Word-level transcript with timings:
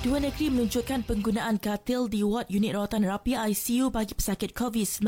Dua 0.00 0.16
negeri 0.16 0.48
menunjukkan 0.48 1.04
penggunaan 1.04 1.60
katil 1.60 2.08
di 2.08 2.24
wad 2.24 2.48
unit 2.48 2.72
rawatan 2.72 3.04
rapi 3.04 3.36
ICU 3.36 3.92
bagi 3.92 4.16
pesakit 4.16 4.56
COVID-19 4.56 5.04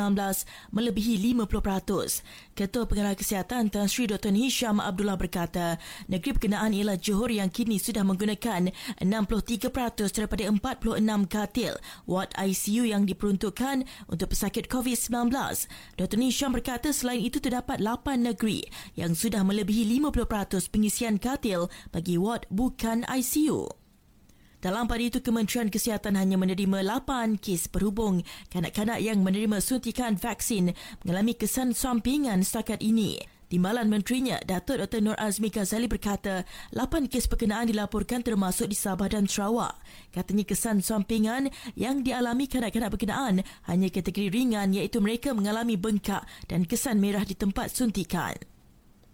melebihi 0.68 1.32
50%. 1.32 2.20
Ketua 2.52 2.84
Pengarah 2.84 3.16
Kesihatan 3.16 3.72
Tan 3.72 3.88
Sri 3.88 4.04
Dr. 4.04 4.36
Hisham 4.36 4.84
Abdullah 4.84 5.16
berkata, 5.16 5.80
negeri 6.12 6.36
berkenaan 6.36 6.76
ialah 6.76 7.00
Johor 7.00 7.32
yang 7.32 7.48
kini 7.48 7.80
sudah 7.80 8.04
menggunakan 8.04 8.68
63% 9.00 10.12
daripada 10.12 10.44
46 10.52 11.00
katil 11.24 11.72
wad 12.04 12.28
ICU 12.36 12.84
yang 12.84 13.08
diperuntukkan 13.08 13.88
untuk 14.12 14.28
pesakit 14.36 14.68
COVID-19. 14.68 15.32
Dr. 15.96 16.18
Hisham 16.20 16.52
berkata 16.52 16.92
selain 16.92 17.24
itu 17.24 17.40
terdapat 17.40 17.80
8 17.80 18.28
negeri 18.28 18.68
yang 18.92 19.16
sudah 19.16 19.40
melebihi 19.40 19.88
50% 20.04 20.68
pengisian 20.68 21.16
katil 21.16 21.72
bagi 21.88 22.20
wad 22.20 22.44
bukan 22.52 23.08
ICU. 23.08 23.81
Dalam 24.62 24.86
pada 24.86 25.02
itu, 25.02 25.18
Kementerian 25.18 25.66
Kesihatan 25.66 26.14
hanya 26.14 26.38
menerima 26.38 26.86
8 26.86 27.34
kes 27.42 27.66
berhubung 27.66 28.22
kanak-kanak 28.46 29.02
yang 29.02 29.18
menerima 29.18 29.58
suntikan 29.58 30.14
vaksin 30.14 30.70
mengalami 31.02 31.34
kesan 31.34 31.74
sampingan 31.74 32.46
setakat 32.46 32.78
ini. 32.78 33.18
Timbalan 33.50 33.90
Menterinya, 33.90 34.38
Datuk 34.38 34.78
Dr. 34.78 35.02
Nur 35.02 35.18
Azmi 35.18 35.50
Ghazali 35.50 35.90
berkata, 35.90 36.46
8 36.70 37.10
kes 37.10 37.26
berkenaan 37.26 37.74
dilaporkan 37.74 38.22
termasuk 38.22 38.70
di 38.70 38.78
Sabah 38.78 39.10
dan 39.10 39.26
Sarawak. 39.26 39.82
Katanya 40.14 40.46
kesan 40.46 40.78
sampingan 40.78 41.50
yang 41.74 42.06
dialami 42.06 42.46
kanak-kanak 42.46 42.94
berkenaan 42.94 43.42
hanya 43.66 43.90
kategori 43.90 44.30
ringan 44.30 44.78
iaitu 44.78 45.02
mereka 45.02 45.34
mengalami 45.34 45.74
bengkak 45.74 46.22
dan 46.46 46.70
kesan 46.70 47.02
merah 47.02 47.26
di 47.26 47.34
tempat 47.34 47.74
suntikan. 47.74 48.51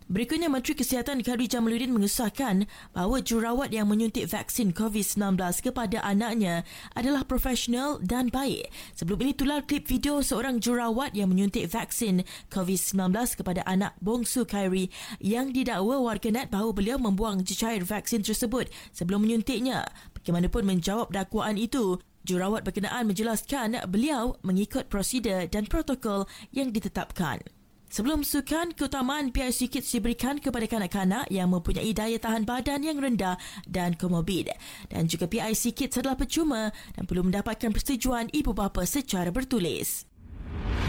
Berikutnya, 0.09 0.49
Menteri 0.49 0.73
Kesihatan 0.73 1.21
Khadijah 1.21 1.61
Jamaluddin 1.61 1.93
mengesahkan 1.93 2.65
bahawa 2.97 3.21
jurawat 3.21 3.77
yang 3.77 3.93
menyuntik 3.93 4.25
vaksin 4.25 4.73
COVID-19 4.73 5.37
kepada 5.61 6.01
anaknya 6.01 6.65
adalah 6.97 7.29
profesional 7.29 8.01
dan 8.01 8.33
baik. 8.33 8.73
Sebelum 8.97 9.21
ini, 9.21 9.37
tular 9.37 9.69
klip 9.69 9.85
video 9.85 10.25
seorang 10.25 10.65
jurawat 10.65 11.13
yang 11.13 11.29
menyuntik 11.29 11.69
vaksin 11.69 12.25
COVID-19 12.49 13.13
kepada 13.37 13.61
anak 13.69 14.01
bongsu 14.01 14.49
Khairi 14.49 14.89
yang 15.21 15.53
didakwa 15.53 16.01
warganet 16.01 16.49
bahawa 16.49 16.73
beliau 16.73 16.97
membuang 16.97 17.45
cecair 17.45 17.85
vaksin 17.85 18.25
tersebut 18.25 18.73
sebelum 18.97 19.29
menyuntiknya. 19.29 19.93
Bagaimanapun 20.17 20.65
menjawab 20.65 21.13
dakwaan 21.13 21.61
itu, 21.61 22.01
jurawat 22.25 22.65
berkenaan 22.65 23.05
menjelaskan 23.05 23.85
beliau 23.85 24.41
mengikut 24.41 24.89
prosedur 24.89 25.45
dan 25.53 25.69
protokol 25.69 26.25
yang 26.49 26.73
ditetapkan. 26.73 27.45
Sebelum 27.89 28.21
sukan, 28.21 28.77
keutamaan 28.77 29.33
PIC 29.33 29.73
Kids 29.73 29.89
diberikan 29.89 30.37
kepada 30.37 30.69
kanak-kanak 30.69 31.33
yang 31.33 31.49
mempunyai 31.49 31.97
daya 31.97 32.21
tahan 32.21 32.45
badan 32.45 32.85
yang 32.85 33.01
rendah 33.01 33.41
dan 33.65 33.97
komorbid. 33.97 34.53
Dan 34.93 35.09
juga 35.09 35.25
PIC 35.25 35.73
Kids 35.73 35.97
adalah 35.97 36.21
percuma 36.21 36.69
dan 36.93 37.09
perlu 37.09 37.25
mendapatkan 37.25 37.73
persetujuan 37.73 38.29
ibu 38.37 38.53
bapa 38.53 38.85
secara 38.85 39.33
bertulis. 39.33 40.05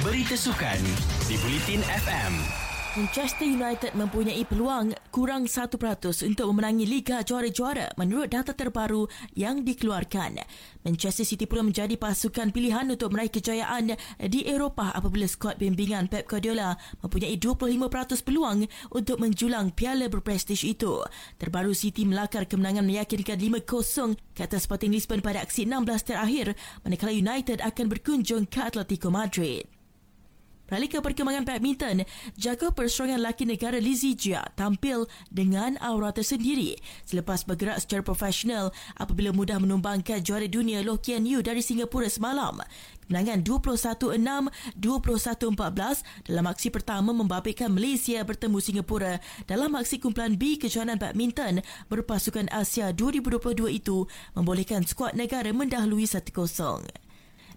Berita 0.03 0.35
sukan 0.35 0.79
di 1.27 1.35
Bulletin 1.39 1.83
FM. 1.83 2.68
Manchester 2.97 3.45
United 3.45 3.93
mempunyai 3.93 4.41
peluang 4.49 4.97
kurang 5.13 5.45
1% 5.45 5.77
untuk 6.25 6.45
memenangi 6.49 6.89
Liga 6.89 7.21
Juara-Juara 7.21 7.93
menurut 8.01 8.33
data 8.33 8.49
terbaru 8.57 9.05
yang 9.37 9.61
dikeluarkan. 9.61 10.41
Manchester 10.81 11.21
City 11.21 11.45
pula 11.45 11.61
menjadi 11.61 11.93
pasukan 12.01 12.49
pilihan 12.49 12.89
untuk 12.89 13.13
meraih 13.13 13.29
kejayaan 13.29 13.93
di 14.25 14.41
Eropah 14.41 14.97
apabila 14.97 15.29
skuad 15.29 15.61
bimbingan 15.61 16.09
Pep 16.09 16.25
Guardiola 16.25 16.73
mempunyai 17.05 17.37
25% 17.37 18.25
peluang 18.25 18.65
untuk 18.89 19.21
menjulang 19.21 19.69
piala 19.69 20.09
berprestij 20.09 20.73
itu. 20.73 21.05
Terbaru 21.37 21.77
City 21.77 22.09
melakar 22.09 22.49
kemenangan 22.49 22.89
meyakinkan 22.89 23.37
5-0 23.37 24.17
ke 24.33 24.49
atas 24.49 24.65
Sporting 24.65 24.89
Lisbon 24.89 25.21
pada 25.21 25.45
aksi 25.45 25.69
16 25.69 26.09
terakhir 26.09 26.57
manakala 26.81 27.13
United 27.13 27.61
akan 27.61 27.85
berkunjung 27.85 28.49
ke 28.49 28.65
Atletico 28.65 29.13
Madrid. 29.13 29.78
Beralih 30.69 30.85
ke 30.85 31.01
perkembangan 31.01 31.49
badminton, 31.49 32.05
jaga 32.37 32.69
perseorangan 32.69 33.17
lelaki 33.25 33.49
negara 33.49 33.81
Lizzie 33.81 34.13
Jia 34.13 34.53
tampil 34.53 35.09
dengan 35.33 35.81
aura 35.81 36.13
tersendiri 36.13 36.77
selepas 37.09 37.41
bergerak 37.41 37.81
secara 37.81 38.05
profesional 38.05 38.69
apabila 38.93 39.33
mudah 39.33 39.57
menumbangkan 39.57 40.21
juara 40.21 40.45
dunia 40.45 40.85
Loh 40.85 41.01
Kian 41.01 41.25
Yu 41.25 41.41
dari 41.41 41.65
Singapura 41.65 42.05
semalam. 42.05 42.61
Kemenangan 43.09 43.41
21-6, 43.41 44.21
21-14 44.77 46.29
dalam 46.29 46.45
aksi 46.45 46.69
pertama 46.69 47.17
membabitkan 47.17 47.73
Malaysia 47.73 48.21
bertemu 48.21 48.61
Singapura 48.61 49.17
dalam 49.49 49.73
aksi 49.73 49.97
kumpulan 49.97 50.37
B 50.37 50.61
kejohanan 50.61 51.01
badminton 51.01 51.65
berpasukan 51.89 52.45
Asia 52.53 52.93
2022 52.93 53.73
itu 53.73 54.05
membolehkan 54.37 54.85
skuad 54.85 55.17
negara 55.17 55.49
mendahului 55.49 56.05
1-0. 56.05 57.08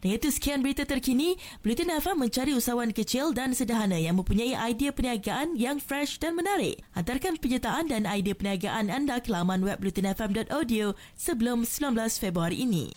Dan 0.02 0.18
itu 0.18 0.28
sekian 0.34 0.60
berita 0.66 0.82
terkini. 0.82 1.38
Bulletin 1.62 1.94
FM 1.94 2.26
mencari 2.26 2.52
usahawan 2.58 2.90
kecil 2.90 3.30
dan 3.30 3.54
sederhana 3.54 3.96
yang 3.96 4.18
mempunyai 4.18 4.58
idea 4.74 4.90
perniagaan 4.90 5.54
yang 5.54 5.78
fresh 5.78 6.18
dan 6.18 6.34
menarik. 6.34 6.82
Hantarkan 6.98 7.38
penyertaan 7.38 7.86
dan 7.86 8.04
idea 8.10 8.34
perniagaan 8.34 8.90
anda 8.90 9.22
ke 9.22 9.30
laman 9.30 9.62
web 9.62 9.78
bulletinfm.audio 9.78 10.98
sebelum 11.14 11.62
19 11.62 11.94
Februari 12.18 12.66
ini. 12.66 12.90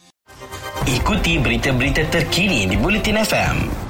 Ikuti 0.89 1.37
berita-berita 1.37 2.09
terkini 2.09 2.65
di 2.65 2.73
Bulletin 2.73 3.21
FM. 3.21 3.84